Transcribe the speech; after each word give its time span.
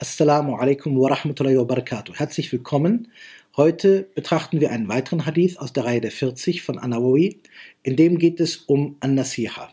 Assalamu 0.00 0.54
alaikum 0.54 0.96
wa 0.96 1.08
rahmatullahi 1.08 1.58
wa 1.58 1.64
barakatuh. 1.64 2.14
Herzlich 2.14 2.52
willkommen. 2.52 3.08
Heute 3.56 4.08
betrachten 4.14 4.60
wir 4.60 4.70
einen 4.70 4.86
weiteren 4.86 5.26
Hadith 5.26 5.56
aus 5.56 5.72
der 5.72 5.86
Reihe 5.86 6.00
der 6.00 6.12
40 6.12 6.62
von 6.62 6.78
Anawawi. 6.78 7.40
In 7.82 7.96
dem 7.96 8.16
geht 8.20 8.38
es 8.38 8.58
um 8.58 8.96
An-Nasiha. 9.00 9.72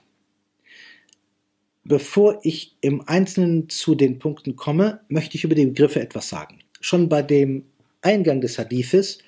Bevor 1.83 2.39
ich 2.41 2.75
im 2.81 3.07
Einzelnen 3.07 3.69
zu 3.69 3.93
den 3.93 4.17
Punkten 4.17 4.55
komme, 4.55 5.01
möchte 5.09 5.37
ich 5.37 5.43
über 5.43 5.53
die 5.53 5.67
Begriffe 5.67 6.01
etwas 6.01 6.27
sagen. 6.27 6.57
Schon 6.81 7.07
bei 7.07 7.21
dem 7.21 7.65
Eingang 8.01 8.41
des 8.41 8.57
Hadithes, 8.57 9.19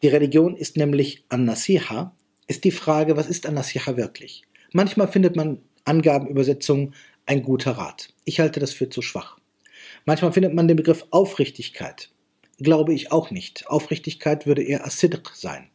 die 0.00 0.08
Religion 0.08 0.54
ist 0.54 0.76
nämlich 0.76 1.24
An-Nasiha, 1.28 2.14
ist 2.46 2.62
die 2.62 2.70
Frage, 2.70 3.16
was 3.16 3.26
ist 3.26 3.46
An-Nasiha 3.46 3.96
wirklich? 3.96 4.44
Manchmal 4.72 5.08
findet 5.08 5.34
man 5.34 5.58
Angaben, 5.84 6.28
Übersetzungen, 6.28 6.94
ein 7.26 7.42
guter 7.42 7.72
Rat. 7.72 8.14
Ich 8.24 8.38
halte 8.38 8.60
das 8.60 8.72
für 8.72 8.88
zu 8.88 9.02
schwach. 9.02 9.39
Manchmal 10.04 10.32
findet 10.32 10.54
man 10.54 10.68
den 10.68 10.76
Begriff 10.76 11.06
Aufrichtigkeit. 11.10 12.10
Glaube 12.58 12.94
ich 12.94 13.12
auch 13.12 13.30
nicht. 13.30 13.66
Aufrichtigkeit 13.68 14.46
würde 14.46 14.62
eher 14.62 14.84
Asidq 14.84 15.30
sein. 15.34 15.70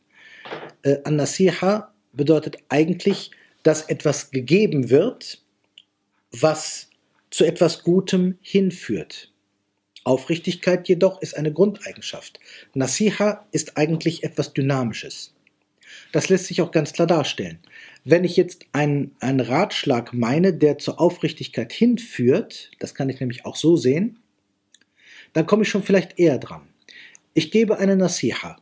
Äh, 0.84 0.98
An-Nasiha 1.04 1.94
bedeutet 2.14 2.58
eigentlich, 2.70 3.32
dass 3.64 3.84
etwas 3.84 4.32
gegeben 4.32 4.90
wird, 4.90 5.42
was 6.32 6.90
zu 7.32 7.46
etwas 7.46 7.84
Gutem 7.84 8.38
hinführt. 8.42 9.32
Aufrichtigkeit 10.04 10.88
jedoch 10.88 11.22
ist 11.22 11.36
eine 11.36 11.52
Grundeigenschaft. 11.52 12.40
Nasiha 12.76 13.48
ist 13.52 13.76
eigentlich 13.78 14.24
etwas 14.24 14.54
Dynamisches. 14.54 15.34
Das 16.12 16.30
lässt 16.30 16.46
sich 16.46 16.62
auch 16.62 16.72
ganz 16.72 16.94
klar 16.94 17.08
darstellen. 17.08 17.60
Wenn 18.08 18.24
ich 18.24 18.38
jetzt 18.38 18.68
einen, 18.72 19.16
einen 19.20 19.40
Ratschlag 19.40 20.14
meine, 20.14 20.54
der 20.54 20.78
zur 20.78 21.02
Aufrichtigkeit 21.02 21.74
hinführt, 21.74 22.70
das 22.80 22.94
kann 22.94 23.10
ich 23.10 23.20
nämlich 23.20 23.46
auch 23.46 23.56
so 23.56 23.76
sehen, 23.76 24.20
dann 25.34 25.48
komme 25.48 25.64
ich 25.64 25.70
schon 25.70 25.82
vielleicht 25.82 26.20
eher 26.20 26.38
dran. 26.38 26.62
Ich 27.34 27.50
gebe 27.50 27.80
eine 27.80 27.96
Nasiha. 27.96 28.58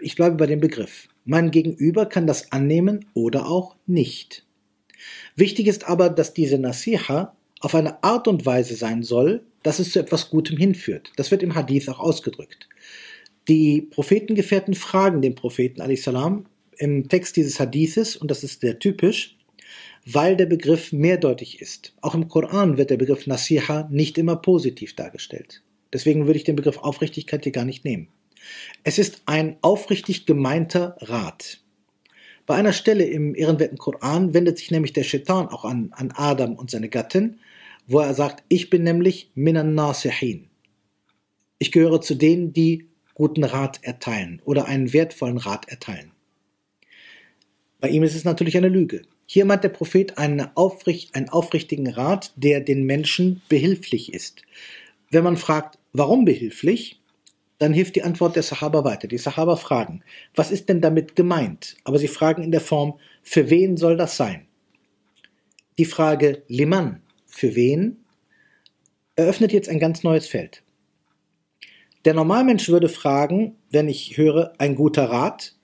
Ich 0.00 0.16
bleibe 0.16 0.36
bei 0.36 0.46
dem 0.46 0.60
Begriff. 0.60 1.08
Mein 1.24 1.52
Gegenüber 1.52 2.06
kann 2.06 2.26
das 2.26 2.50
annehmen 2.50 3.06
oder 3.14 3.48
auch 3.48 3.76
nicht. 3.86 4.44
Wichtig 5.36 5.68
ist 5.68 5.88
aber, 5.88 6.10
dass 6.10 6.34
diese 6.34 6.58
Nasiha 6.58 7.36
auf 7.60 7.74
eine 7.76 8.02
Art 8.02 8.26
und 8.26 8.46
Weise 8.46 8.74
sein 8.74 9.04
soll, 9.04 9.44
dass 9.62 9.78
es 9.78 9.92
zu 9.92 10.00
etwas 10.00 10.28
Gutem 10.30 10.56
hinführt. 10.56 11.12
Das 11.14 11.30
wird 11.30 11.44
im 11.44 11.54
Hadith 11.54 11.88
auch 11.88 12.00
ausgedrückt. 12.00 12.68
Die 13.46 13.80
Prophetengefährten 13.80 14.74
fragen 14.74 15.22
den 15.22 15.36
Propheten 15.36 15.96
salam 15.96 16.46
im 16.78 17.08
Text 17.08 17.36
dieses 17.36 17.60
Hadithes, 17.60 18.16
und 18.16 18.30
das 18.30 18.44
ist 18.44 18.60
sehr 18.60 18.78
typisch, 18.78 19.36
weil 20.06 20.36
der 20.36 20.46
Begriff 20.46 20.92
mehrdeutig 20.92 21.60
ist. 21.60 21.94
Auch 22.00 22.14
im 22.14 22.28
Koran 22.28 22.78
wird 22.78 22.90
der 22.90 22.96
Begriff 22.96 23.26
Nasiha 23.26 23.88
nicht 23.90 24.16
immer 24.16 24.36
positiv 24.36 24.96
dargestellt. 24.96 25.62
Deswegen 25.92 26.26
würde 26.26 26.38
ich 26.38 26.44
den 26.44 26.56
Begriff 26.56 26.78
Aufrichtigkeit 26.78 27.44
hier 27.44 27.52
gar 27.52 27.64
nicht 27.64 27.84
nehmen. 27.84 28.08
Es 28.84 28.98
ist 28.98 29.22
ein 29.26 29.56
aufrichtig 29.60 30.26
gemeinter 30.26 30.96
Rat. 31.00 31.60
Bei 32.46 32.54
einer 32.54 32.72
Stelle 32.72 33.04
im 33.04 33.34
ehrenwerten 33.34 33.76
Koran 33.76 34.32
wendet 34.32 34.58
sich 34.58 34.70
nämlich 34.70 34.94
der 34.94 35.02
Shaitan 35.02 35.48
auch 35.48 35.64
an, 35.64 35.90
an 35.92 36.12
Adam 36.14 36.54
und 36.54 36.70
seine 36.70 36.88
Gattin, 36.88 37.40
wo 37.86 38.00
er 38.00 38.14
sagt, 38.14 38.42
ich 38.48 38.70
bin 38.70 38.84
nämlich 38.84 39.30
minan 39.34 39.74
nasihin. 39.74 40.48
Ich 41.58 41.72
gehöre 41.72 42.00
zu 42.00 42.14
denen, 42.14 42.52
die 42.52 42.88
guten 43.14 43.44
Rat 43.44 43.80
erteilen 43.82 44.40
oder 44.44 44.66
einen 44.66 44.92
wertvollen 44.92 45.38
Rat 45.38 45.68
erteilen. 45.68 46.12
Bei 47.80 47.88
ihm 47.88 48.02
ist 48.02 48.16
es 48.16 48.24
natürlich 48.24 48.56
eine 48.56 48.68
Lüge. 48.68 49.02
Hier 49.26 49.44
meint 49.44 49.62
der 49.62 49.68
Prophet 49.68 50.18
einen, 50.18 50.48
aufricht, 50.56 51.14
einen 51.14 51.28
aufrichtigen 51.28 51.88
Rat, 51.88 52.32
der 52.34 52.60
den 52.60 52.84
Menschen 52.84 53.42
behilflich 53.48 54.12
ist. 54.12 54.42
Wenn 55.10 55.24
man 55.24 55.36
fragt, 55.36 55.78
warum 55.92 56.24
behilflich, 56.24 57.00
dann 57.58 57.72
hilft 57.72 57.96
die 57.96 58.02
Antwort 58.02 58.36
der 58.36 58.42
Sahaba 58.42 58.84
weiter. 58.84 59.06
Die 59.06 59.18
Sahaba 59.18 59.56
fragen, 59.56 60.02
was 60.34 60.50
ist 60.50 60.68
denn 60.68 60.80
damit 60.80 61.14
gemeint? 61.14 61.76
Aber 61.84 61.98
sie 61.98 62.08
fragen 62.08 62.42
in 62.42 62.52
der 62.52 62.60
Form, 62.60 62.98
für 63.22 63.50
wen 63.50 63.76
soll 63.76 63.96
das 63.96 64.16
sein? 64.16 64.46
Die 65.76 65.84
Frage 65.84 66.42
Liman, 66.48 67.02
für 67.26 67.54
wen, 67.54 67.98
eröffnet 69.14 69.52
jetzt 69.52 69.68
ein 69.68 69.80
ganz 69.80 70.02
neues 70.02 70.26
Feld. 70.26 70.62
Der 72.04 72.14
Normalmensch 72.14 72.68
würde 72.68 72.88
fragen, 72.88 73.56
wenn 73.70 73.88
ich 73.88 74.16
höre, 74.16 74.52
ein 74.58 74.74
guter 74.74 75.10
Rat, 75.10 75.54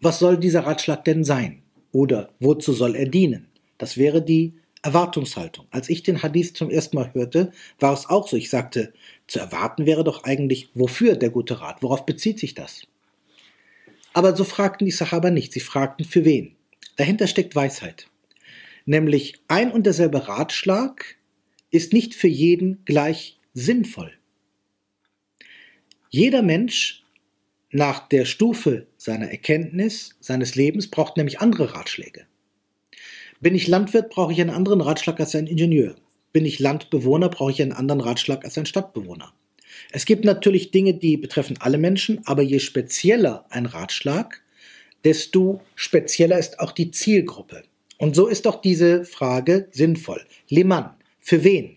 was 0.00 0.18
soll 0.18 0.38
dieser 0.38 0.66
Ratschlag 0.66 1.04
denn 1.04 1.24
sein? 1.24 1.63
Oder 1.94 2.30
wozu 2.40 2.72
soll 2.72 2.96
er 2.96 3.06
dienen? 3.06 3.46
Das 3.78 3.96
wäre 3.96 4.20
die 4.20 4.54
Erwartungshaltung. 4.82 5.66
Als 5.70 5.88
ich 5.88 6.02
den 6.02 6.24
Hadith 6.24 6.52
zum 6.52 6.68
ersten 6.68 6.96
Mal 6.96 7.14
hörte, 7.14 7.52
war 7.78 7.92
es 7.92 8.06
auch 8.06 8.26
so. 8.26 8.36
Ich 8.36 8.50
sagte, 8.50 8.92
zu 9.28 9.38
erwarten 9.38 9.86
wäre 9.86 10.02
doch 10.02 10.24
eigentlich, 10.24 10.68
wofür 10.74 11.14
der 11.14 11.30
gute 11.30 11.60
Rat? 11.60 11.84
Worauf 11.84 12.04
bezieht 12.04 12.40
sich 12.40 12.52
das? 12.52 12.82
Aber 14.12 14.34
so 14.34 14.42
fragten 14.42 14.86
die 14.86 14.90
Sahaba 14.90 15.30
nicht. 15.30 15.52
Sie 15.52 15.60
fragten, 15.60 16.04
für 16.04 16.24
wen? 16.24 16.56
Dahinter 16.96 17.28
steckt 17.28 17.54
Weisheit. 17.54 18.08
Nämlich 18.86 19.40
ein 19.46 19.70
und 19.70 19.86
derselbe 19.86 20.26
Ratschlag 20.26 21.16
ist 21.70 21.92
nicht 21.92 22.16
für 22.16 22.28
jeden 22.28 22.84
gleich 22.86 23.38
sinnvoll. 23.52 24.12
Jeder 26.10 26.42
Mensch 26.42 27.03
nach 27.74 28.08
der 28.08 28.24
Stufe 28.24 28.86
seiner 28.96 29.30
Erkenntnis, 29.30 30.14
seines 30.20 30.54
Lebens, 30.54 30.88
braucht 30.88 31.16
nämlich 31.16 31.40
andere 31.40 31.74
Ratschläge. 31.74 32.24
Bin 33.40 33.56
ich 33.56 33.66
Landwirt, 33.66 34.10
brauche 34.10 34.32
ich 34.32 34.40
einen 34.40 34.50
anderen 34.50 34.80
Ratschlag 34.80 35.18
als 35.18 35.34
ein 35.34 35.48
Ingenieur. 35.48 35.96
Bin 36.32 36.46
ich 36.46 36.60
Landbewohner, 36.60 37.28
brauche 37.28 37.50
ich 37.50 37.60
einen 37.60 37.72
anderen 37.72 38.00
Ratschlag 38.00 38.44
als 38.44 38.56
ein 38.56 38.66
Stadtbewohner. 38.66 39.34
Es 39.90 40.06
gibt 40.06 40.24
natürlich 40.24 40.70
Dinge, 40.70 40.94
die 40.94 41.16
betreffen 41.16 41.56
alle 41.58 41.78
Menschen, 41.78 42.24
aber 42.26 42.42
je 42.42 42.60
spezieller 42.60 43.44
ein 43.50 43.66
Ratschlag, 43.66 44.40
desto 45.02 45.60
spezieller 45.74 46.38
ist 46.38 46.60
auch 46.60 46.70
die 46.70 46.92
Zielgruppe. 46.92 47.64
Und 47.98 48.14
so 48.14 48.28
ist 48.28 48.46
auch 48.46 48.60
diese 48.60 49.04
Frage 49.04 49.66
sinnvoll. 49.72 50.24
Liman, 50.48 50.90
für 51.18 51.42
wen? 51.42 51.76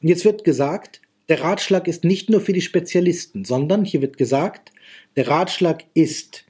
Und 0.00 0.08
jetzt 0.08 0.24
wird 0.24 0.44
gesagt, 0.44 1.01
der 1.28 1.40
Ratschlag 1.40 1.88
ist 1.88 2.04
nicht 2.04 2.30
nur 2.30 2.40
für 2.40 2.52
die 2.52 2.60
Spezialisten, 2.60 3.44
sondern 3.44 3.84
hier 3.84 4.02
wird 4.02 4.18
gesagt, 4.18 4.72
der 5.16 5.28
Ratschlag 5.28 5.84
ist 5.94 6.44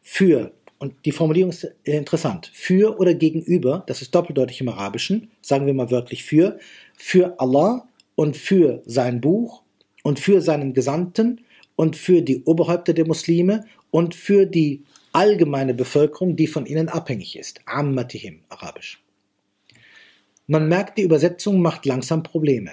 für, 0.00 0.52
und 0.78 0.94
die 1.04 1.12
Formulierung 1.12 1.50
ist 1.50 1.74
interessant, 1.84 2.50
für 2.52 2.98
oder 2.98 3.14
gegenüber, 3.14 3.84
das 3.86 4.02
ist 4.02 4.14
doppeldeutig 4.14 4.60
im 4.60 4.68
Arabischen, 4.68 5.30
sagen 5.40 5.66
wir 5.66 5.74
mal 5.74 5.90
wörtlich 5.90 6.24
für, 6.24 6.58
für 6.96 7.38
Allah 7.40 7.88
und 8.14 8.36
für 8.36 8.82
sein 8.86 9.20
Buch 9.20 9.62
und 10.02 10.20
für 10.20 10.40
seinen 10.40 10.74
Gesandten 10.74 11.40
und 11.76 11.96
für 11.96 12.22
die 12.22 12.44
Oberhäupter 12.44 12.92
der 12.92 13.06
Muslime 13.06 13.64
und 13.90 14.14
für 14.14 14.46
die 14.46 14.84
allgemeine 15.12 15.74
Bevölkerung, 15.74 16.36
die 16.36 16.46
von 16.46 16.66
ihnen 16.66 16.88
abhängig 16.88 17.36
ist. 17.36 17.60
Ammatihim, 17.66 18.40
arabisch. 18.48 19.02
Man 20.46 20.68
merkt, 20.68 20.98
die 20.98 21.02
Übersetzung 21.02 21.60
macht 21.62 21.86
langsam 21.86 22.22
Probleme. 22.22 22.72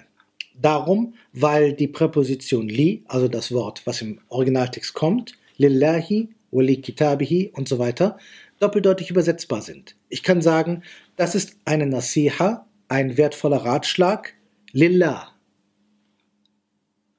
Darum, 0.62 1.14
weil 1.32 1.74
die 1.74 1.88
Präposition 1.88 2.68
li, 2.68 3.04
also 3.08 3.28
das 3.28 3.52
Wort, 3.52 3.82
was 3.86 4.02
im 4.02 4.20
Originaltext 4.28 4.94
kommt, 4.94 5.38
lillahi, 5.58 6.30
wali 6.52 6.82
kitabihi 6.82 7.52
und 7.54 7.68
so 7.68 7.80
weiter, 7.80 8.18
doppeldeutig 8.60 9.10
übersetzbar 9.10 9.62
sind. 9.62 9.96
Ich 10.10 10.24
kann 10.24 10.42
sagen, 10.42 10.84
das 11.16 11.36
ist 11.36 11.58
eine 11.66 11.86
Nasiha, 11.86 12.68
ein 12.90 13.18
wertvoller 13.18 13.58
Ratschlag, 13.58 14.34
lillah. 14.72 15.34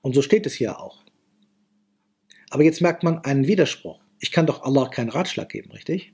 Und 0.03 0.15
so 0.15 0.23
steht 0.23 0.47
es 0.47 0.55
hier 0.55 0.79
auch. 0.81 1.03
Aber 2.51 2.65
jetzt 2.65 2.81
merkt 2.81 3.03
man 3.05 3.19
einen 3.19 3.47
Widerspruch. 3.47 4.01
Ich 4.19 4.33
kann 4.33 4.47
doch 4.47 4.63
Allah 4.63 4.89
keinen 4.89 5.11
Ratschlag 5.11 5.49
geben, 5.49 5.71
richtig? 5.71 6.13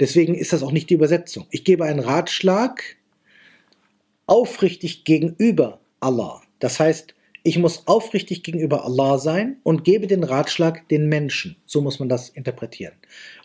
Deswegen 0.00 0.34
ist 0.34 0.52
das 0.52 0.62
auch 0.62 0.72
nicht 0.72 0.88
die 0.88 0.94
Übersetzung. 0.94 1.46
Ich 1.50 1.64
gebe 1.64 1.84
einen 1.84 2.00
Ratschlag 2.00 2.96
aufrichtig 4.26 5.04
gegenüber 5.04 5.80
Allah. 6.04 6.42
Das 6.60 6.78
heißt, 6.78 7.14
ich 7.42 7.58
muss 7.58 7.86
aufrichtig 7.86 8.42
gegenüber 8.42 8.84
Allah 8.84 9.18
sein 9.18 9.58
und 9.64 9.84
gebe 9.84 10.06
den 10.06 10.24
Ratschlag 10.24 10.88
den 10.88 11.10
Menschen. 11.10 11.56
So 11.66 11.82
muss 11.82 11.98
man 11.98 12.08
das 12.08 12.30
interpretieren. 12.30 12.94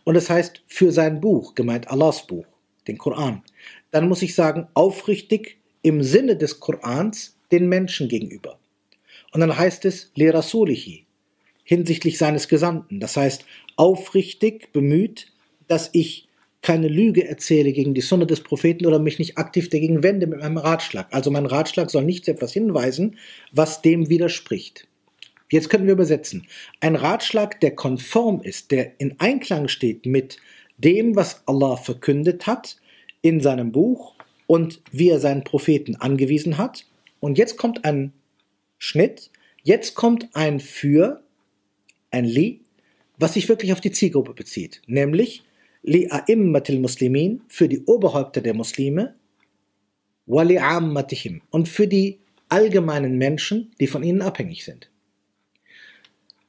Und 0.05 0.13
das 0.13 0.29
heißt, 0.29 0.61
für 0.67 0.93
sein 0.93 1.19
Buch, 1.19 1.53
gemeint 1.53 1.89
Allahs 1.89 2.25
Buch, 2.25 2.45
den 2.87 2.97
Koran, 2.97 3.43
dann 3.91 4.07
muss 4.07 4.21
ich 4.21 4.35
sagen, 4.35 4.67
aufrichtig 4.73 5.57
im 5.81 6.01
Sinne 6.01 6.37
des 6.37 6.61
Korans 6.61 7.37
den 7.51 7.67
Menschen 7.67 8.07
gegenüber. 8.07 8.57
Und 9.33 9.41
dann 9.41 9.57
heißt 9.57 9.83
es, 9.83 10.11
Le 10.15 10.33
Rasulihi, 10.33 11.05
hinsichtlich 11.65 12.17
seines 12.17 12.47
Gesandten. 12.47 13.01
Das 13.01 13.17
heißt, 13.17 13.43
aufrichtig 13.75 14.71
bemüht, 14.71 15.33
dass 15.67 15.89
ich 15.91 16.28
keine 16.61 16.87
Lüge 16.87 17.27
erzähle 17.27 17.71
gegen 17.71 17.93
die 17.93 18.01
Sunna 18.01 18.25
des 18.25 18.41
Propheten 18.41 18.85
oder 18.85 18.99
mich 18.99 19.19
nicht 19.19 19.37
aktiv 19.37 19.69
dagegen 19.69 20.03
wende 20.03 20.27
mit 20.27 20.39
meinem 20.39 20.57
Ratschlag. 20.57 21.07
Also 21.11 21.31
mein 21.31 21.45
Ratschlag 21.45 21.89
soll 21.89 22.03
nicht 22.03 22.27
etwas 22.27 22.51
hinweisen, 22.51 23.17
was 23.51 23.81
dem 23.81 24.09
widerspricht. 24.09 24.87
Jetzt 25.51 25.69
könnten 25.69 25.87
wir 25.87 25.93
übersetzen. 25.93 26.45
Ein 26.79 26.95
Ratschlag, 26.95 27.59
der 27.61 27.75
konform 27.75 28.41
ist, 28.41 28.71
der 28.71 28.99
in 28.99 29.19
Einklang 29.19 29.67
steht 29.67 30.05
mit 30.05 30.37
dem, 30.77 31.15
was 31.15 31.41
Allah 31.47 31.75
verkündet 31.77 32.45
hat 32.45 32.77
in 33.21 33.41
seinem 33.41 33.71
Buch 33.71 34.15
und 34.47 34.81
wie 34.91 35.09
er 35.09 35.19
seinen 35.19 35.43
Propheten 35.43 35.95
angewiesen 35.95 36.57
hat. 36.57 36.85
Und 37.19 37.37
jetzt 37.37 37.57
kommt 37.57 37.85
ein 37.85 38.13
Schnitt. 38.77 39.31
Jetzt 39.63 39.95
kommt 39.95 40.29
ein 40.33 40.59
Für, 40.59 41.21
ein 42.11 42.25
Li, 42.25 42.61
was 43.17 43.33
sich 43.33 43.49
wirklich 43.49 43.73
auf 43.73 43.81
die 43.81 43.91
Zielgruppe 43.91 44.33
bezieht, 44.33 44.81
nämlich 44.87 45.43
Li 45.89 46.07
a'immatil 46.07 46.79
Muslimin 46.79 47.41
für 47.47 47.67
die 47.67 47.83
Oberhäupter 47.85 48.41
der 48.41 48.53
Muslime, 48.53 49.15
wa 50.27 50.43
li 50.43 50.59
ammatihim 50.59 51.41
und 51.49 51.67
für 51.67 51.87
die 51.87 52.19
allgemeinen 52.47 53.17
Menschen, 53.17 53.71
die 53.79 53.87
von 53.87 54.03
ihnen 54.03 54.21
abhängig 54.21 54.63
sind. 54.65 54.91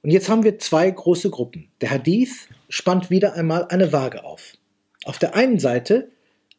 Und 0.03 0.11
jetzt 0.11 0.29
haben 0.29 0.45
wir 0.45 0.59
zwei 0.59 0.91
große 0.91 1.31
Gruppen. 1.31 1.71
Der 1.81 1.91
Hadith 1.91 2.49
spannt 2.69 3.09
wieder 3.09 3.33
einmal 3.33 3.65
eine 3.69 3.95
Waage 3.95 4.25
auf. 4.25 4.59
Auf 5.07 5.19
der 5.19 5.35
einen 5.35 5.59
Seite 5.59 6.11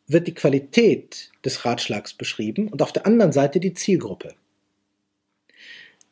wird 0.07 0.25
die 0.25 0.33
Qualität 0.33 1.29
des 1.45 1.63
Ratschlags 1.63 2.15
beschrieben 2.15 2.67
und 2.67 2.81
auf 2.81 2.91
der 2.91 3.05
anderen 3.05 3.31
Seite 3.31 3.59
die 3.59 3.75
Zielgruppe. 3.75 4.33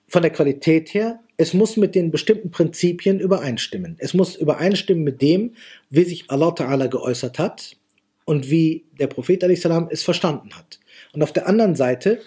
Von 0.07 0.21
der 0.21 0.31
Qualität 0.31 0.93
her, 0.93 1.19
es 1.39 1.53
muss 1.53 1.77
mit 1.77 1.95
den 1.95 2.11
bestimmten 2.11 2.51
Prinzipien 2.51 3.21
übereinstimmen. 3.21 3.95
Es 3.99 4.13
muss 4.13 4.35
übereinstimmen 4.35 5.05
mit 5.05 5.21
dem, 5.21 5.53
wie 5.89 6.03
sich 6.03 6.29
Allah 6.29 6.49
Ta'ala 6.49 6.89
geäußert 6.89 7.39
hat 7.39 7.77
und 8.25 8.51
wie 8.51 8.83
der 8.99 9.07
Prophet 9.07 9.41
salam 9.57 9.87
es 9.89 10.03
verstanden 10.03 10.49
hat. 10.57 10.81
Und 11.13 11.23
auf 11.23 11.31
der 11.31 11.47
anderen 11.47 11.77
Seite, 11.77 12.19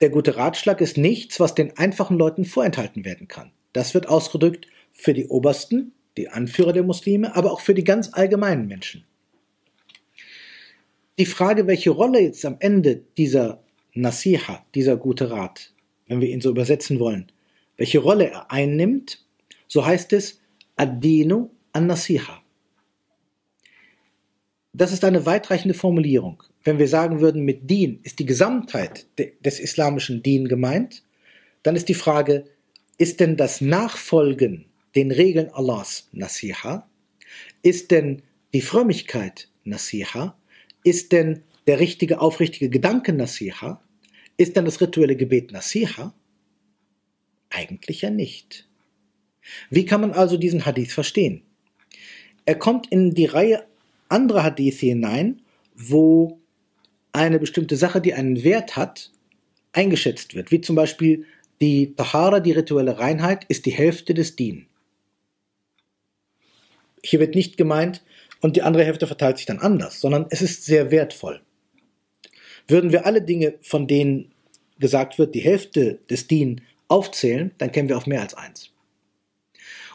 der 0.00 0.10
gute 0.10 0.36
Ratschlag 0.36 0.80
ist 0.80 0.96
nichts, 0.96 1.40
was 1.40 1.56
den 1.56 1.76
einfachen 1.76 2.16
Leuten 2.16 2.44
vorenthalten 2.44 3.04
werden 3.04 3.26
kann. 3.26 3.50
Das 3.72 3.94
wird 3.94 4.08
ausgedrückt 4.08 4.68
für 4.92 5.12
die 5.12 5.26
Obersten, 5.26 5.90
die 6.16 6.28
Anführer 6.28 6.72
der 6.72 6.84
Muslime, 6.84 7.34
aber 7.34 7.50
auch 7.50 7.60
für 7.60 7.74
die 7.74 7.82
ganz 7.82 8.10
allgemeinen 8.12 8.68
Menschen. 8.68 9.02
Die 11.18 11.26
Frage, 11.26 11.66
welche 11.66 11.90
Rolle 11.90 12.20
jetzt 12.20 12.46
am 12.46 12.58
Ende 12.60 13.02
dieser 13.16 13.60
Nasiha, 13.92 14.64
dieser 14.76 14.96
gute 14.96 15.32
Rat, 15.32 15.72
wenn 16.06 16.20
wir 16.20 16.28
ihn 16.28 16.40
so 16.40 16.50
übersetzen 16.50 17.00
wollen, 17.00 17.32
welche 17.78 18.00
Rolle 18.00 18.30
er 18.30 18.50
einnimmt, 18.50 19.24
so 19.66 19.86
heißt 19.86 20.12
es 20.12 20.40
Adinu 20.76 21.48
an 21.72 21.86
Nasiha. 21.86 22.42
Das 24.74 24.92
ist 24.92 25.04
eine 25.04 25.24
weitreichende 25.24 25.74
Formulierung. 25.74 26.42
Wenn 26.62 26.78
wir 26.78 26.88
sagen 26.88 27.20
würden, 27.20 27.42
mit 27.42 27.70
Din 27.70 28.00
ist 28.02 28.18
die 28.18 28.26
Gesamtheit 28.26 29.06
des 29.16 29.58
islamischen 29.58 30.22
Din 30.22 30.46
gemeint, 30.46 31.02
dann 31.62 31.74
ist 31.74 31.88
die 31.88 31.94
Frage, 31.94 32.44
ist 32.98 33.20
denn 33.20 33.36
das 33.36 33.60
Nachfolgen 33.60 34.66
den 34.94 35.10
Regeln 35.10 35.50
Allahs 35.52 36.08
Nasiha? 36.12 36.88
Ist 37.62 37.90
denn 37.90 38.22
die 38.52 38.60
Frömmigkeit 38.60 39.48
Nasiha? 39.64 40.36
Ist 40.84 41.12
denn 41.12 41.42
der 41.66 41.80
richtige, 41.80 42.20
aufrichtige 42.20 42.70
Gedanke 42.70 43.12
Nasiha? 43.12 43.82
Ist 44.36 44.56
denn 44.56 44.64
das 44.64 44.80
rituelle 44.80 45.16
Gebet 45.16 45.52
Nasiha? 45.52 46.14
Eigentlich 47.50 48.02
ja 48.02 48.10
nicht. 48.10 48.68
Wie 49.70 49.84
kann 49.84 50.00
man 50.00 50.12
also 50.12 50.36
diesen 50.36 50.66
Hadith 50.66 50.92
verstehen? 50.92 51.42
Er 52.44 52.56
kommt 52.56 52.90
in 52.92 53.14
die 53.14 53.26
Reihe 53.26 53.66
anderer 54.08 54.42
Hadithe 54.42 54.86
hinein, 54.86 55.42
wo 55.74 56.40
eine 57.12 57.38
bestimmte 57.38 57.76
Sache, 57.76 58.00
die 58.00 58.14
einen 58.14 58.42
Wert 58.42 58.76
hat, 58.76 59.10
eingeschätzt 59.72 60.34
wird, 60.34 60.50
wie 60.50 60.60
zum 60.60 60.76
Beispiel 60.76 61.24
die 61.60 61.94
Tahara, 61.94 62.40
die 62.40 62.52
rituelle 62.52 62.98
Reinheit, 62.98 63.44
ist 63.48 63.66
die 63.66 63.72
Hälfte 63.72 64.14
des 64.14 64.36
Dien. 64.36 64.66
Hier 67.02 67.20
wird 67.20 67.34
nicht 67.34 67.56
gemeint, 67.56 68.02
und 68.40 68.56
die 68.56 68.62
andere 68.62 68.84
Hälfte 68.84 69.06
verteilt 69.06 69.38
sich 69.38 69.46
dann 69.46 69.58
anders, 69.58 70.00
sondern 70.00 70.26
es 70.30 70.42
ist 70.42 70.64
sehr 70.64 70.90
wertvoll. 70.90 71.40
Würden 72.68 72.92
wir 72.92 73.06
alle 73.06 73.22
Dinge, 73.22 73.54
von 73.62 73.86
denen 73.86 74.32
gesagt 74.78 75.18
wird, 75.18 75.34
die 75.34 75.40
Hälfte 75.40 75.98
des 76.08 76.28
Dien 76.28 76.60
aufzählen, 76.88 77.52
dann 77.58 77.72
kämen 77.72 77.88
wir 77.88 77.96
auf 77.96 78.06
mehr 78.06 78.22
als 78.22 78.34
eins. 78.34 78.70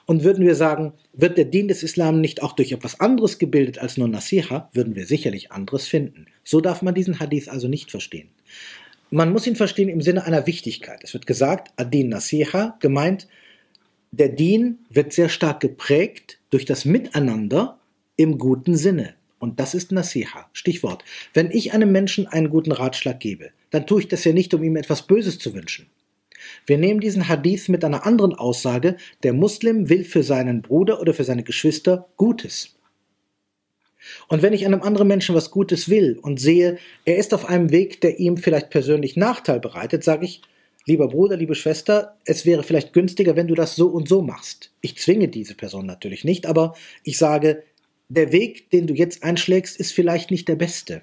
Und 0.06 0.24
würden 0.24 0.46
wir 0.46 0.56
sagen, 0.56 0.94
wird 1.14 1.38
der 1.38 1.46
Dien 1.46 1.68
des 1.68 1.82
Islam 1.82 2.20
nicht 2.20 2.44
auch 2.44 2.54
durch 2.54 2.72
etwas 2.72 3.00
anderes 3.00 3.40
gebildet 3.40 3.80
als 3.80 3.98
nur 3.98 4.08
Nasiha, 4.08 4.70
würden 4.74 4.96
wir 4.96 5.06
sicherlich 5.06 5.52
anderes 5.52 5.88
finden. 5.88 6.28
So 6.44 6.60
darf 6.60 6.82
man 6.82 6.94
diesen 6.94 7.20
Hadith 7.20 7.48
also 7.48 7.68
nicht 7.68 7.90
verstehen. 7.90 8.30
Man 9.12 9.32
muss 9.32 9.48
ihn 9.48 9.56
verstehen 9.56 9.90
im 9.90 10.02
Sinne 10.02 10.26
einer 10.26 10.48
Wichtigkeit. 10.48 11.02
Es 11.04 11.14
wird 11.14 11.28
gesagt, 11.28 11.72
Adin 11.78 12.10
Nasiha, 12.10 12.78
gemeint, 12.80 13.28
der 14.12 14.30
Din 14.30 14.80
wird 14.90 15.14
sehr 15.14 15.30
stark 15.30 15.60
geprägt 15.60 16.40
durch 16.50 16.66
das 16.66 16.84
Miteinander 16.84 17.80
im 18.16 18.38
guten 18.38 18.76
Sinne. 18.76 19.16
Und 19.40 19.60
das 19.60 19.74
ist 19.74 19.92
Nasiha. 19.92 20.50
Stichwort. 20.54 21.04
Wenn 21.34 21.52
ich 21.52 21.74
einem 21.74 21.92
Menschen 21.92 22.28
einen 22.28 22.50
guten 22.50 22.72
Ratschlag 22.72 23.20
gebe, 23.20 23.52
dann 23.72 23.88
tue 23.88 24.02
ich 24.02 24.08
das 24.08 24.24
ja 24.24 24.34
nicht, 24.34 24.54
um 24.54 24.64
ihm 24.64 24.76
etwas 24.76 25.04
Böses 25.04 25.40
zu 25.40 25.54
wünschen. 25.54 25.88
Wir 26.66 26.78
nehmen 26.78 27.00
diesen 27.00 27.28
Hadith 27.28 27.70
mit 27.70 27.84
einer 27.84 28.06
anderen 28.06 28.34
Aussage, 28.34 28.98
der 29.24 29.34
Muslim 29.34 29.90
will 29.90 30.04
für 30.04 30.24
seinen 30.24 30.62
Bruder 30.62 31.00
oder 31.00 31.14
für 31.14 31.24
seine 31.24 31.44
Geschwister 31.44 32.08
Gutes. 32.18 32.76
Und 34.28 34.42
wenn 34.42 34.54
ich 34.54 34.66
einem 34.66 34.82
anderen 34.82 35.08
Menschen 35.08 35.36
was 35.36 35.52
Gutes 35.52 35.90
will 35.90 36.20
und 36.22 36.40
sehe, 36.40 36.78
er 37.06 37.18
ist 37.18 37.34
auf 37.34 37.46
einem 37.46 37.72
Weg, 37.72 38.02
der 38.02 38.20
ihm 38.20 38.38
vielleicht 38.38 38.70
persönlich 38.70 39.16
Nachteil 39.16 39.60
bereitet, 39.60 40.04
sage 40.04 40.26
ich, 40.26 40.42
lieber 40.86 41.08
Bruder, 41.08 41.38
liebe 41.38 41.56
Schwester, 41.56 42.18
es 42.26 42.46
wäre 42.46 42.64
vielleicht 42.64 42.94
günstiger, 42.94 43.36
wenn 43.36 43.48
du 43.48 43.56
das 43.56 43.76
so 43.76 43.88
und 43.88 44.10
so 44.10 44.22
machst. 44.22 44.72
Ich 44.82 44.98
zwinge 44.98 45.30
diese 45.30 45.56
Person 45.56 45.86
natürlich 45.86 46.24
nicht, 46.24 46.46
aber 46.46 46.76
ich 47.04 47.18
sage, 47.18 47.64
der 48.10 48.32
Weg, 48.32 48.70
den 48.72 48.88
du 48.88 48.94
jetzt 48.94 49.24
einschlägst, 49.24 49.78
ist 49.78 49.94
vielleicht 49.94 50.32
nicht 50.32 50.48
der 50.48 50.56
beste. 50.56 51.02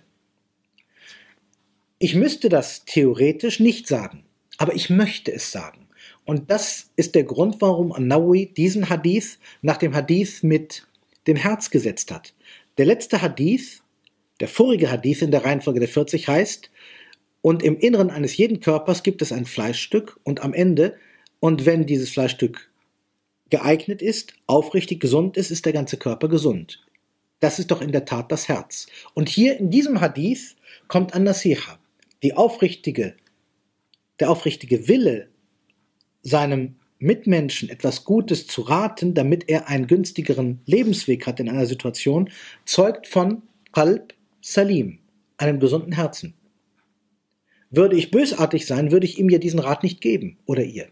Ich 1.98 2.14
müsste 2.14 2.48
das 2.48 2.84
theoretisch 2.84 3.60
nicht 3.60 3.86
sagen, 3.86 4.24
aber 4.60 4.74
ich 4.74 4.90
möchte 4.90 5.32
es 5.32 5.50
sagen. 5.50 5.88
Und 6.26 6.50
das 6.50 6.90
ist 6.94 7.14
der 7.14 7.24
Grund, 7.24 7.56
warum 7.60 7.92
An-Nawawi 7.92 8.52
diesen 8.54 8.90
Hadith 8.90 9.38
nach 9.62 9.78
dem 9.78 9.94
Hadith 9.94 10.42
mit 10.42 10.86
dem 11.26 11.36
Herz 11.36 11.70
gesetzt 11.70 12.12
hat. 12.12 12.34
Der 12.76 12.84
letzte 12.84 13.22
Hadith, 13.22 13.82
der 14.38 14.48
vorige 14.48 14.90
Hadith 14.90 15.22
in 15.22 15.30
der 15.30 15.46
Reihenfolge 15.46 15.80
der 15.80 15.88
40 15.88 16.28
heißt, 16.28 16.70
und 17.40 17.62
im 17.62 17.78
Inneren 17.78 18.10
eines 18.10 18.36
jeden 18.36 18.60
Körpers 18.60 19.02
gibt 19.02 19.22
es 19.22 19.32
ein 19.32 19.46
Fleischstück 19.46 20.20
und 20.24 20.42
am 20.42 20.52
Ende, 20.52 20.94
und 21.40 21.64
wenn 21.64 21.86
dieses 21.86 22.10
Fleischstück 22.10 22.70
geeignet 23.48 24.02
ist, 24.02 24.34
aufrichtig 24.46 25.00
gesund 25.00 25.38
ist, 25.38 25.50
ist 25.50 25.64
der 25.64 25.72
ganze 25.72 25.96
Körper 25.96 26.28
gesund. 26.28 26.86
Das 27.40 27.58
ist 27.58 27.70
doch 27.70 27.80
in 27.80 27.92
der 27.92 28.04
Tat 28.04 28.30
das 28.30 28.46
Herz. 28.46 28.88
Und 29.14 29.30
hier 29.30 29.58
in 29.58 29.70
diesem 29.70 30.02
Hadith 30.02 30.56
kommt 30.86 31.14
an 31.14 31.24
Nasiha, 31.24 31.78
die 32.22 32.34
aufrichtige, 32.34 33.14
der 34.20 34.30
aufrichtige 34.30 34.88
Wille, 34.88 35.28
seinem 36.22 36.76
Mitmenschen 36.98 37.70
etwas 37.70 38.04
Gutes 38.04 38.46
zu 38.46 38.60
raten, 38.60 39.14
damit 39.14 39.48
er 39.48 39.68
einen 39.68 39.86
günstigeren 39.86 40.60
Lebensweg 40.66 41.26
hat 41.26 41.40
in 41.40 41.48
einer 41.48 41.66
Situation, 41.66 42.30
zeugt 42.66 43.06
von 43.06 43.42
Qalb 43.72 44.14
Salim, 44.42 44.98
einem 45.38 45.60
gesunden 45.60 45.92
Herzen. 45.92 46.34
Würde 47.70 47.96
ich 47.96 48.10
bösartig 48.10 48.66
sein, 48.66 48.90
würde 48.90 49.06
ich 49.06 49.18
ihm 49.18 49.30
ja 49.30 49.38
diesen 49.38 49.60
Rat 49.60 49.82
nicht 49.82 50.00
geben 50.00 50.38
oder 50.44 50.62
ihr. 50.62 50.88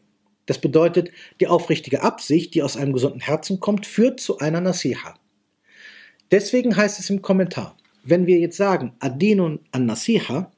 Das 0.47 0.59
bedeutet, 0.59 1.11
die 1.41 1.47
aufrichtige 1.47 2.03
Absicht, 2.03 2.55
die 2.55 2.63
aus 2.63 2.77
einem 2.77 2.95
gesunden 2.95 3.21
Herzen 3.21 3.61
kommt, 3.61 3.85
führt 3.85 4.21
zu 4.21 4.39
einer 4.39 4.63
Nasiha. 4.63 5.15
Deswegen 6.31 6.77
heißt 6.77 6.99
es 7.01 7.11
im 7.11 7.21
Kommentar, 7.21 7.77
wenn 8.03 8.27
wir 8.27 8.39
jetzt 8.39 8.57
sagen 8.57 8.95
Adinun 9.01 9.61
an 9.73 9.85
Nasiha, 9.85 10.51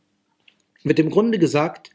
wird 0.85 0.99
im 1.01 1.11
Grunde 1.11 1.39
gesagt, 1.39 1.91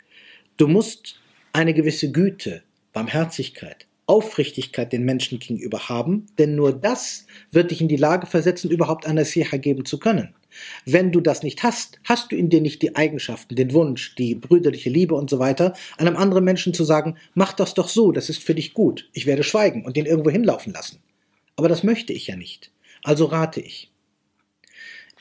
du 0.58 0.68
musst 0.68 1.20
eine 1.54 1.74
gewisse 1.74 2.12
Güte, 2.12 2.64
Barmherzigkeit, 2.94 3.88
Aufrichtigkeit 4.08 4.94
den 4.94 5.04
Menschen 5.04 5.40
gegenüber 5.40 5.90
haben, 5.90 6.28
denn 6.38 6.56
nur 6.56 6.74
das 6.74 7.26
wird 7.52 7.72
dich 7.72 7.82
in 7.82 7.88
die 7.88 7.96
Lage 7.98 8.28
versetzen, 8.28 8.70
überhaupt 8.70 9.06
eine 9.06 9.26
Siha 9.26 9.58
geben 9.58 9.86
zu 9.86 10.00
können. 10.00 10.36
Wenn 10.86 11.12
du 11.12 11.20
das 11.20 11.44
nicht 11.44 11.64
hast, 11.64 12.00
hast 12.04 12.32
du 12.32 12.36
in 12.36 12.50
dir 12.50 12.62
nicht 12.62 12.82
die 12.82 12.96
Eigenschaften, 12.96 13.56
den 13.56 13.74
Wunsch, 13.74 14.16
die 14.16 14.36
brüderliche 14.36 14.90
Liebe 14.90 15.16
und 15.16 15.30
so 15.30 15.40
weiter, 15.40 15.74
einem 15.98 16.16
anderen 16.16 16.44
Menschen 16.44 16.74
zu 16.74 16.84
sagen, 16.84 17.18
mach 17.34 17.54
das 17.54 17.74
doch 17.74 17.90
so, 17.90 18.12
das 18.12 18.30
ist 18.30 18.44
für 18.44 18.56
dich 18.56 18.74
gut, 18.74 19.10
ich 19.14 19.26
werde 19.26 19.44
schweigen 19.44 19.84
und 19.84 19.98
den 19.98 20.06
irgendwo 20.06 20.30
hinlaufen 20.30 20.72
lassen. 20.72 21.00
Aber 21.58 21.68
das 21.68 21.84
möchte 21.84 22.14
ich 22.14 22.28
ja 22.28 22.36
nicht. 22.36 22.72
Also 23.04 23.26
rate 23.26 23.60
ich. 23.62 23.92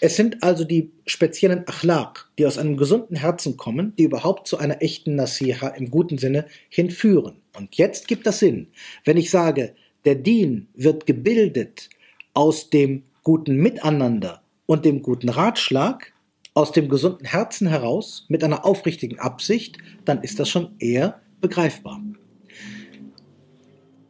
Es 0.00 0.16
sind 0.16 0.42
also 0.42 0.64
die 0.64 0.90
speziellen 1.06 1.66
Achlaq, 1.68 2.28
die 2.38 2.46
aus 2.46 2.58
einem 2.58 2.76
gesunden 2.76 3.16
Herzen 3.16 3.56
kommen, 3.56 3.94
die 3.96 4.04
überhaupt 4.04 4.48
zu 4.48 4.58
einer 4.58 4.82
echten 4.82 5.14
Nasiha 5.14 5.68
im 5.68 5.90
guten 5.90 6.18
Sinne 6.18 6.46
hinführen. 6.68 7.36
Und 7.56 7.76
jetzt 7.76 8.08
gibt 8.08 8.26
das 8.26 8.40
Sinn. 8.40 8.68
Wenn 9.04 9.16
ich 9.16 9.30
sage, 9.30 9.74
der 10.04 10.16
Dien 10.16 10.68
wird 10.74 11.06
gebildet 11.06 11.90
aus 12.34 12.70
dem 12.70 13.04
guten 13.22 13.56
Miteinander 13.56 14.42
und 14.66 14.84
dem 14.84 15.00
guten 15.00 15.28
Ratschlag, 15.28 16.12
aus 16.54 16.72
dem 16.72 16.88
gesunden 16.88 17.26
Herzen 17.26 17.66
heraus, 17.66 18.26
mit 18.28 18.44
einer 18.44 18.64
aufrichtigen 18.64 19.18
Absicht, 19.18 19.78
dann 20.04 20.22
ist 20.22 20.38
das 20.38 20.48
schon 20.48 20.74
eher 20.78 21.20
begreifbar. 21.40 22.00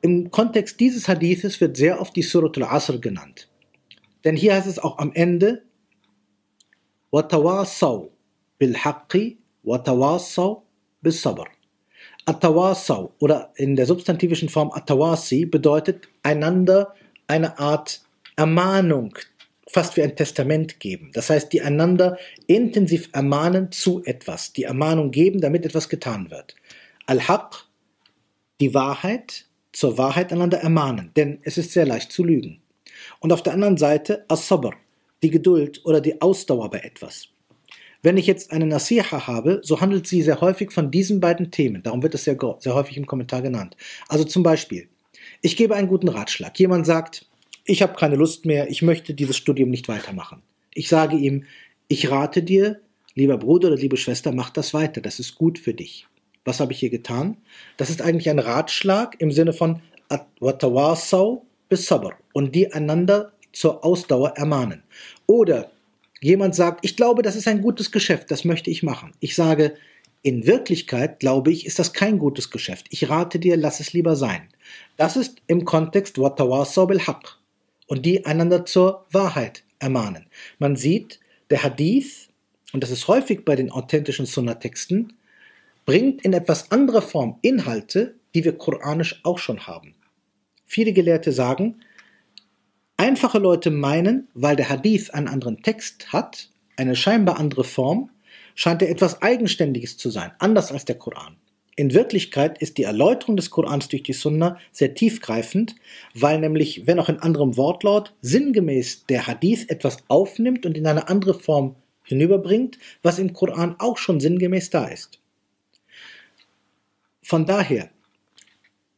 Im 0.03 0.31
Kontext 0.31 0.81
dieses 0.81 1.09
Hadithes 1.09 1.61
wird 1.61 1.77
sehr 1.77 2.01
oft 2.01 2.15
die 2.15 2.23
Surat 2.23 2.59
al-Asr 2.59 2.99
genannt. 2.99 3.49
Denn 4.25 4.37
hier 4.37 4.55
heißt 4.55 4.67
es 4.67 4.79
auch 4.79 4.99
am 4.99 5.13
Ende, 5.13 5.63
وتواصوا 7.14 8.08
بالحق 8.60 9.18
وتواصوا 9.64 10.56
بالصبر 11.04 11.60
Atawasaw 12.30 13.10
oder 13.20 13.52
in 13.56 13.76
der 13.76 13.88
substantivischen 13.88 14.50
Form 14.50 14.72
Atawasi 14.72 15.46
bedeutet 15.46 16.08
einander 16.22 16.94
eine 17.28 17.58
Art 17.58 18.02
Ermahnung, 18.36 19.18
fast 19.68 19.98
wie 19.98 20.04
ein 20.04 20.16
Testament 20.16 20.80
geben. 20.80 21.10
Das 21.14 21.30
heißt, 21.30 21.52
die 21.52 21.62
einander 21.62 22.18
intensiv 22.46 23.10
ermahnen 23.14 23.72
zu 23.72 24.04
etwas, 24.06 24.54
die 24.54 24.64
Ermahnung 24.64 25.10
geben, 25.12 25.42
damit 25.42 25.66
etwas 25.66 25.90
getan 25.90 26.30
wird. 26.30 26.56
Al-Haq, 27.08 27.66
die 28.62 28.74
Wahrheit, 28.74 29.46
zur 29.72 29.98
Wahrheit 29.98 30.32
einander 30.32 30.60
ermahnen, 30.60 31.12
denn 31.16 31.40
es 31.44 31.58
ist 31.58 31.72
sehr 31.72 31.86
leicht 31.86 32.12
zu 32.12 32.24
lügen. 32.24 32.62
Und 33.20 33.34
auf 33.34 33.44
der 33.44 33.54
anderen 33.54 33.78
Seite 33.78 34.26
As-Sabr, 34.28 34.74
die 35.25 35.31
Geduld 35.31 35.85
oder 35.85 36.01
die 36.01 36.21
Ausdauer 36.21 36.71
bei 36.71 36.81
etwas. 36.81 37.29
Wenn 38.03 38.19
ich 38.19 38.27
jetzt 38.27 38.53
eine 38.53 38.67
Nasiha 38.67 39.27
habe, 39.27 39.61
so 39.65 39.81
handelt 39.81 40.07
sie 40.07 40.21
sehr 40.21 40.43
häufig 40.43 40.71
von 40.71 40.91
diesen 40.91 41.21
beiden 41.21 41.51
Themen. 41.51 41.83
Darum 41.83 42.03
wird 42.03 42.15
es 42.15 42.25
sehr, 42.25 42.37
sehr 42.59 42.75
häufig 42.75 42.99
im 42.99 43.07
Kommentar 43.07 43.41
genannt. 43.41 43.77
Also 44.09 44.25
zum 44.25 44.43
Beispiel, 44.43 44.89
ich 45.41 45.57
gebe 45.57 45.75
einen 45.75 45.89
guten 45.89 46.09
Ratschlag. 46.09 46.59
Jemand 46.61 46.85
sagt, 46.85 47.27
ich 47.65 47.81
habe 47.81 47.95
keine 47.95 48.17
Lust 48.17 48.45
mehr, 48.45 48.71
ich 48.71 48.83
möchte 48.83 49.15
dieses 49.15 49.39
Studium 49.39 49.71
nicht 49.71 49.89
weitermachen. 49.89 50.43
Ich 50.75 50.89
sage 50.89 51.17
ihm, 51.17 51.45
ich 51.89 52.11
rate 52.11 52.43
dir, 52.43 52.83
lieber 53.15 53.39
Bruder 53.39 53.69
oder 53.69 53.79
liebe 53.79 53.97
Schwester, 53.97 54.33
mach 54.33 54.51
das 54.51 54.75
weiter, 54.75 55.01
das 55.01 55.19
ist 55.19 55.37
gut 55.37 55.59
für 55.59 55.73
dich. 55.73 56.07
Was 56.45 56.61
habe 56.61 56.73
ich 56.73 56.79
hier 56.81 56.91
getan? 56.91 57.39
Das 57.79 57.89
ist 57.89 58.03
eigentlich 58.03 58.29
ein 58.29 58.39
Ratschlag 58.39 59.17
im 59.19 59.33
Sinne 59.33 59.55
von 59.55 59.81
bis 61.71 61.87
Sabr 61.87 62.13
und 62.35 62.55
die 62.55 62.71
einander 62.73 63.33
zur 63.57 63.85
Ausdauer 63.85 64.31
ermahnen. 64.37 64.83
Oder 65.27 65.71
Jemand 66.25 66.55
sagt, 66.55 66.87
ich 66.87 66.97
glaube, 66.97 67.21
das 67.21 67.37
ist 67.37 67.47
ein 67.49 67.61
gutes 67.61 67.93
Geschäft, 67.93 68.31
das 68.31 68.47
möchte 68.47 68.71
ich 68.71 68.83
machen. 68.83 69.13
Ich 69.21 69.35
sage, 69.35 69.77
in 70.23 70.47
Wirklichkeit, 70.47 71.21
glaube 71.21 71.53
ich, 71.53 71.67
ist 71.67 71.79
das 71.79 71.93
kein 71.93 72.19
gutes 72.19 72.51
Geschäft. 72.51 72.87
Ich 72.89 73.11
rate 73.11 73.39
dir, 73.39 73.59
lass 73.59 73.79
es 73.79 73.93
lieber 73.93 74.17
sein. 74.17 74.49
Das 74.97 75.19
ist 75.19 75.43
im 75.49 75.67
Kontext 75.67 76.19
Watawasaw 76.19 76.87
bil 76.87 77.07
Haq 77.07 77.37
und 77.89 78.07
die 78.07 78.25
einander 78.25 78.65
zur 78.65 79.05
Wahrheit 79.11 79.65
ermahnen. 79.81 80.25
Man 80.59 80.77
sieht, 80.77 81.21
der 81.51 81.63
Hadith, 81.63 82.31
und 82.73 82.83
das 82.83 82.91
ist 82.91 83.07
häufig 83.07 83.45
bei 83.45 83.55
den 83.55 83.71
authentischen 83.71 84.25
Sunnah-Texten, 84.25 85.13
bringt 85.85 86.25
in 86.25 86.33
etwas 86.33 86.71
anderer 86.71 87.03
Form 87.03 87.39
Inhalte, 87.43 88.15
die 88.35 88.47
wir 88.47 88.57
koranisch 88.57 89.21
auch 89.25 89.37
schon 89.37 89.67
haben. 89.67 89.95
Viele 90.65 90.95
Gelehrte 90.95 91.33
sagen, 91.33 91.83
Einfache 93.05 93.39
Leute 93.39 93.71
meinen, 93.71 94.29
weil 94.33 94.57
der 94.57 94.71
Hadith 94.71 95.11
einen 95.11 95.29
anderen 95.29 95.63
Text 95.63 96.15
hat, 96.15 96.49
eine 96.79 96.97
scheinbar 96.97 97.39
andere 97.39 97.63
Form, 97.63 98.09
scheint 98.55 98.81
er 98.81 98.89
etwas 98.89 99.21
Eigenständiges 99.21 99.99
zu 99.99 100.09
sein, 100.09 100.33
anders 100.39 100.73
als 100.73 100.87
der 100.87 100.97
Koran. 100.97 101.37
In 101.77 101.93
Wirklichkeit 101.93 102.57
ist 102.63 102.79
die 102.79 102.85
Erläuterung 102.85 103.37
des 103.37 103.51
Korans 103.51 103.89
durch 103.89 104.05
die 104.05 104.15
Sunna 104.15 104.59
sehr 104.73 104.95
tiefgreifend, 104.95 105.75
weil 106.15 106.41
nämlich, 106.41 106.87
wenn 106.87 106.99
auch 106.99 107.11
in 107.11 107.19
anderem 107.19 107.59
Wortlaut, 107.59 108.15
sinngemäß 108.23 109.05
der 109.05 109.27
Hadith 109.27 109.69
etwas 109.69 109.99
aufnimmt 110.09 110.65
und 110.65 110.75
in 110.75 110.87
eine 110.87 111.07
andere 111.07 111.35
Form 111.35 111.77
hinüberbringt, 112.05 112.79
was 113.03 113.19
im 113.19 113.35
Koran 113.35 113.77
auch 113.81 113.99
schon 113.99 114.19
sinngemäß 114.19 114.71
da 114.71 114.87
ist. 114.87 115.21
Von 117.21 117.45
daher, 117.45 117.91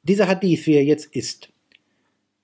dieser 0.05 0.29
Hadith, 0.29 0.65
wie 0.69 0.75
er 0.75 0.85
jetzt 0.85 1.07
ist, 1.07 1.49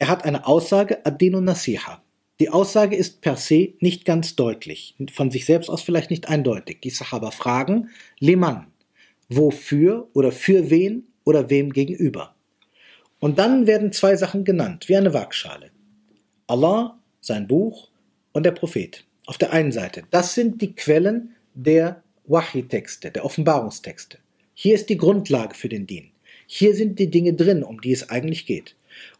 er 0.02 0.09
hat 0.09 0.25
eine 0.25 0.49
Aussage 0.49 1.06
Adinu 1.06 1.40
Nasiha. 1.40 2.02
Die 2.40 2.50
Aussage 2.50 2.97
ist 2.97 3.21
per 3.21 3.37
se 3.37 3.75
nicht 3.78 4.04
ganz 4.04 4.35
deutlich, 4.35 4.97
von 5.12 5.30
sich 5.30 5.44
selbst 5.44 5.71
aus 5.71 5.80
vielleicht 5.80 6.11
nicht 6.11 6.28
eindeutig. 6.28 6.80
Die 6.80 6.90
Sahaba 6.90 7.30
fragen, 7.30 7.88
Liman, 8.18 8.66
wofür 9.28 10.09
oder 10.12 10.32
für 10.32 10.71
wen 10.71 11.06
oder 11.23 11.50
wem 11.50 11.73
gegenüber. 11.73 12.35
Und 13.21 13.38
dann 13.38 13.68
werden 13.68 13.92
zwei 13.92 14.16
Sachen 14.16 14.42
genannt, 14.42 14.88
wie 14.88 14.97
eine 14.97 15.14
Waagschale. 15.14 15.71
Allah, 16.49 16.99
sein 17.21 17.47
Buch 17.47 17.88
und 18.32 18.44
der 18.44 18.50
Prophet. 18.50 19.04
Auf 19.26 19.38
der 19.38 19.52
einen 19.52 19.71
Seite. 19.71 20.02
Das 20.11 20.35
sind 20.35 20.61
die 20.61 20.75
Quellen 20.75 21.37
der 21.54 22.02
Wahi-Texte, 22.26 23.12
der 23.12 23.25
Offenbarungstexte. 23.25 24.18
Hier 24.52 24.75
ist 24.75 24.88
die 24.88 24.97
Grundlage 24.97 25.54
für 25.54 25.68
den 25.68 25.87
Dien. 25.87 26.11
Hier 26.49 26.75
sind 26.75 26.99
die 26.99 27.09
Dinge 27.09 27.35
drin, 27.35 27.62
um 27.62 27.80
die 27.80 27.92
es 27.92 28.11
eigentlich 28.11 28.47
geht. 28.47 28.75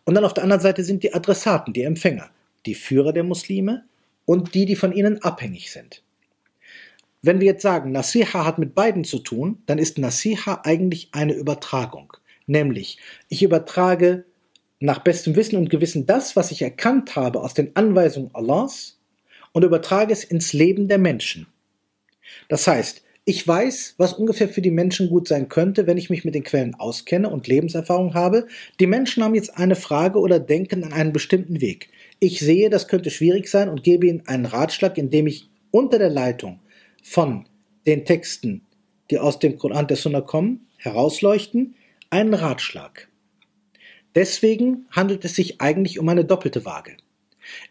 Und 0.05 0.15
dann 0.15 0.25
auf 0.25 0.35
der 0.35 0.45
anderen 0.45 0.63
Seite 0.63 0.85
sind 0.85 1.03
die 1.03 1.15
Adressaten, 1.15 1.73
die 1.73 1.83
Empfänger, 1.83 2.31
die 2.67 2.75
Führer 2.75 3.13
der 3.13 3.25
Muslime 3.25 3.85
und 4.25 4.55
die, 4.55 4.67
die 4.67 4.77
von 4.77 4.93
ihnen 4.93 5.23
abhängig 5.23 5.71
sind. 5.71 6.03
Wenn 7.23 7.41
wir 7.41 7.47
jetzt 7.47 7.63
sagen, 7.63 7.93
Nasiha 7.93 8.45
hat 8.45 8.59
mit 8.59 8.75
beiden 8.75 9.05
zu 9.05 9.21
tun, 9.21 9.63
dann 9.67 9.79
ist 9.79 9.99
Nasiha 9.99 10.63
eigentlich 10.65 11.11
eine 11.13 11.35
Übertragung. 11.35 12.13
Nämlich, 12.47 12.99
ich 13.29 13.43
übertrage 13.43 14.25
nach 14.81 14.99
bestem 14.99 15.37
Wissen 15.37 15.57
und 15.57 15.71
Gewissen 15.71 16.07
das, 16.07 16.35
was 16.35 16.51
ich 16.51 16.63
erkannt 16.63 17.15
habe 17.15 17.41
aus 17.41 17.55
den 17.55 17.77
Anweisungen 17.77 18.31
Allahs 18.33 18.99
und 19.53 19.63
übertrage 19.63 20.13
es 20.13 20.25
ins 20.25 20.53
Leben 20.53 20.89
der 20.89 20.99
Menschen. 20.99 21.47
Das 22.49 22.67
heißt, 22.67 23.03
ich 23.25 23.47
weiß, 23.47 23.95
was 23.99 24.15
ungefähr 24.15 24.49
für 24.49 24.63
die 24.63 24.73
Menschen 24.73 25.09
gut 25.09 25.29
sein 25.29 25.49
könnte, 25.49 25.87
wenn 25.87 25.97
ich 25.97 26.11
mich 26.11 26.25
mit 26.25 26.35
den 26.35 26.43
Quellen 26.43 26.75
auskenne 26.75 27.31
und 27.31 27.47
Lebenserfahrung 27.47 28.15
habe. 28.15 28.49
Die 28.81 28.89
Menschen 28.89 29.23
haben 29.23 29.37
jetzt 29.37 29.57
eine 29.57 29.77
Frage 29.77 30.19
oder 30.19 30.41
denken 30.41 30.83
an 30.83 30.93
einen 30.93 31.13
bestimmten 31.13 31.61
Weg. 31.61 31.89
Ich 32.19 32.41
sehe, 32.41 32.69
das 32.69 32.89
könnte 32.89 33.11
schwierig 33.11 33.49
sein 33.49 33.69
und 33.69 33.85
gebe 33.85 34.09
ihnen 34.09 34.27
einen 34.27 34.47
Ratschlag, 34.47 34.99
indem 34.99 35.29
ich 35.29 35.49
unter 35.71 35.99
der 35.99 36.11
Leitung 36.11 36.59
von 37.03 37.47
den 37.87 38.05
Texten, 38.05 38.63
die 39.11 39.19
aus 39.19 39.39
dem 39.39 39.57
Koran 39.57 39.87
der 39.87 39.97
Sunna 39.97 40.21
kommen, 40.21 40.67
herausleuchten, 40.77 41.77
einen 42.11 42.35
Ratschlag. 42.35 43.09
Deswegen 44.17 44.87
handelt 44.91 45.25
es 45.25 45.37
sich 45.37 45.61
eigentlich 45.61 46.01
um 46.01 46.09
eine 46.09 46.25
doppelte 46.25 46.65
Waage. 46.65 46.97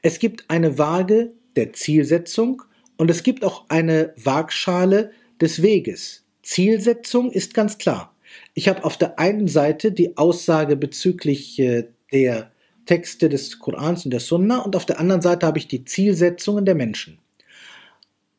Es 0.01 0.19
gibt 0.19 0.49
eine 0.49 0.77
Waage 0.77 1.33
der 1.57 1.73
Zielsetzung 1.73 2.63
und 2.97 3.11
es 3.11 3.23
gibt 3.23 3.43
auch 3.43 3.65
eine 3.67 4.13
Waagschale 4.15 5.11
des 5.41 5.61
Weges. 5.61 6.23
Zielsetzung 6.43 7.31
ist 7.31 7.53
ganz 7.53 7.77
klar. 7.77 8.15
Ich 8.53 8.67
habe 8.67 8.83
auf 8.83 8.97
der 8.97 9.19
einen 9.19 9.47
Seite 9.47 9.91
die 9.91 10.17
Aussage 10.17 10.75
bezüglich 10.75 11.59
äh, 11.59 11.87
der 12.11 12.51
Texte 12.85 13.29
des 13.29 13.59
Korans 13.59 14.05
und 14.05 14.11
der 14.11 14.19
Sunna 14.19 14.59
und 14.59 14.75
auf 14.75 14.85
der 14.85 14.99
anderen 14.99 15.21
Seite 15.21 15.45
habe 15.45 15.59
ich 15.59 15.67
die 15.67 15.85
Zielsetzungen 15.85 16.65
der 16.65 16.75
Menschen. 16.75 17.19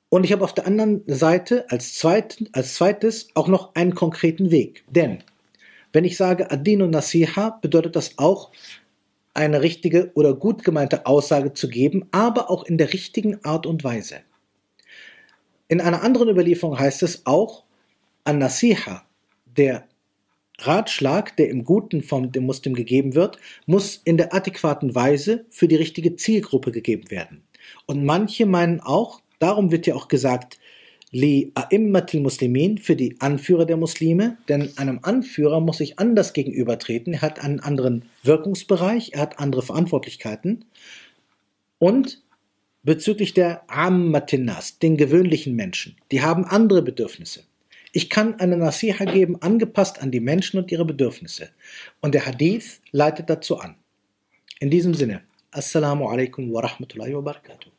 Und 0.09 0.25
ich 0.25 0.33
habe 0.33 0.45
auf 0.45 0.53
der 0.53 0.67
anderen 0.67 1.03
Seite 1.07 1.71
als, 1.71 1.95
zweit, 1.95 2.45
als 2.53 2.75
zweites 2.75 3.29
auch 3.35 3.49
noch 3.49 3.75
einen 3.75 3.95
konkreten 3.95 4.51
Weg. 4.51 4.85
Denn 4.91 5.25
wenn 5.93 6.05
ich 6.05 6.17
sage 6.17 6.51
Adin 6.51 6.83
und 6.83 6.91
Nasiha, 6.91 7.59
bedeutet 7.63 7.97
das 7.97 8.19
auch, 8.19 8.51
eine 9.35 9.63
richtige 9.63 10.11
oder 10.15 10.35
gut 10.35 10.65
gemeinte 10.65 11.07
Aussage 11.07 11.55
zu 11.55 11.69
geben, 11.69 12.07
aber 12.11 12.51
auch 12.51 12.65
in 12.65 12.77
der 12.77 12.93
richtigen 12.93 13.43
Art 13.45 13.67
und 13.67 13.85
Weise. 13.85 14.17
In 15.73 15.81
einer 15.81 16.03
anderen 16.03 16.29
Überlieferung 16.29 16.79
heißt 16.79 17.03
es 17.03 17.25
auch, 17.25 17.65
An-Nasiha, 18.25 19.07
der 19.47 19.89
Ratschlag, 20.59 21.35
der 21.39 21.49
im 21.49 21.65
Guten 21.65 22.03
von 22.03 22.31
dem 22.31 22.45
Muslim 22.45 22.75
gegeben 22.75 23.15
wird, 23.15 23.39
muss 23.65 23.97
in 24.05 24.19
der 24.19 24.35
adäquaten 24.35 24.95
Weise 24.95 25.47
für 25.49 25.69
die 25.69 25.77
richtige 25.77 26.15
Zielgruppe 26.17 26.73
gegeben 26.73 27.11
werden. 27.11 27.45
Und 27.87 28.05
manche 28.05 28.45
meinen 28.45 28.81
auch, 28.81 29.23
darum 29.39 29.73
wird 29.73 29.87
ja 29.87 29.95
auch 29.95 30.09
gesagt, 30.09 30.59
li 31.11 31.53
a'immatil 31.55 32.21
Muslimin 32.21 32.77
für 32.77 32.95
die 32.95 33.19
Anführer 33.23 33.65
der 33.65 33.79
Muslime, 33.79 34.37
denn 34.51 34.77
einem 34.77 34.99
Anführer 35.01 35.61
muss 35.61 35.81
ich 35.81 35.99
anders 35.99 36.35
gegenübertreten. 36.35 37.15
Er 37.15 37.23
hat 37.23 37.43
einen 37.43 37.61
anderen 37.61 38.05
Wirkungsbereich, 38.25 39.13
er 39.15 39.23
hat 39.23 39.39
andere 39.39 39.63
Verantwortlichkeiten 39.63 40.67
und 41.79 42.21
bezüglich 42.83 43.35
der 43.35 43.71
Ammatinas, 43.71 44.79
den 44.79 44.97
gewöhnlichen 44.97 45.55
Menschen. 45.55 45.97
Die 46.11 46.23
haben 46.23 46.45
andere 46.45 46.83
Bedürfnisse. 46.83 47.45
Ich 47.93 48.09
kann 48.09 48.41
eine 48.41 48.57
Nasiha 48.57 49.05
geben, 49.05 49.41
angepasst 49.43 50.01
an 50.01 50.11
die 50.11 50.21
Menschen 50.21 50.59
und 50.59 50.73
ihre 50.73 50.85
Bedürfnisse. 50.85 51.51
Und 52.01 52.15
der 52.15 52.27
Hadith 52.27 52.81
leitet 52.91 53.29
dazu 53.29 53.59
an. 53.59 53.77
In 54.61 54.71
diesem 54.71 54.95
Sinne, 54.95 55.23
Assalamu 55.51 56.09
alaikum 56.09 56.53
wa 56.53 56.61
rahmatullahi 56.61 57.15
wa 57.15 57.21
barakatuh. 57.21 57.71